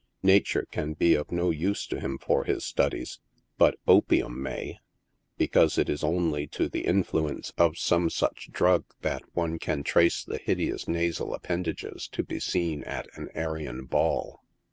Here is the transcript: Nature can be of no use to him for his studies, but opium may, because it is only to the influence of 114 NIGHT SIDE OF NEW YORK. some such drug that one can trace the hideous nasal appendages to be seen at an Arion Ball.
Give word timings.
Nature 0.23 0.65
can 0.71 0.93
be 0.93 1.13
of 1.13 1.31
no 1.31 1.51
use 1.51 1.85
to 1.85 1.99
him 1.99 2.17
for 2.17 2.43
his 2.43 2.65
studies, 2.65 3.19
but 3.59 3.77
opium 3.87 4.41
may, 4.41 4.79
because 5.37 5.77
it 5.77 5.87
is 5.87 6.03
only 6.03 6.47
to 6.47 6.67
the 6.67 6.85
influence 6.85 7.51
of 7.51 7.69
114 7.73 7.75
NIGHT 7.75 7.75
SIDE 7.79 7.85
OF 7.85 7.99
NEW 7.99 8.03
YORK. 8.03 8.09
some 8.09 8.27
such 8.27 8.51
drug 8.51 8.85
that 9.01 9.35
one 9.35 9.59
can 9.59 9.83
trace 9.83 10.23
the 10.23 10.39
hideous 10.39 10.87
nasal 10.87 11.35
appendages 11.35 12.07
to 12.07 12.23
be 12.23 12.39
seen 12.39 12.83
at 12.85 13.15
an 13.15 13.29
Arion 13.35 13.85
Ball. 13.85 14.41